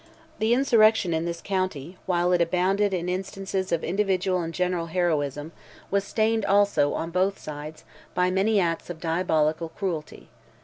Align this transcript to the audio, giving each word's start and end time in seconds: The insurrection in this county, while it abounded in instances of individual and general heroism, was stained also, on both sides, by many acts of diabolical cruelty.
The 0.39 0.55
insurrection 0.55 1.13
in 1.13 1.25
this 1.25 1.43
county, 1.43 1.95
while 2.07 2.33
it 2.33 2.41
abounded 2.41 2.91
in 2.91 3.07
instances 3.07 3.71
of 3.71 3.83
individual 3.83 4.41
and 4.41 4.51
general 4.51 4.87
heroism, 4.87 5.51
was 5.91 6.03
stained 6.03 6.43
also, 6.43 6.93
on 6.95 7.11
both 7.11 7.37
sides, 7.37 7.83
by 8.15 8.31
many 8.31 8.59
acts 8.59 8.89
of 8.89 8.99
diabolical 8.99 9.69
cruelty. 9.69 10.29